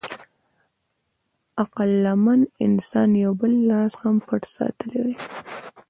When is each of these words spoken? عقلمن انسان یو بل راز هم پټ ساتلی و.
عقلمن 1.63 2.41
انسان 2.65 3.09
یو 3.23 3.31
بل 3.39 3.53
راز 3.71 3.93
هم 4.01 4.15
پټ 4.27 4.41
ساتلی 4.55 4.99
و. 5.05 5.13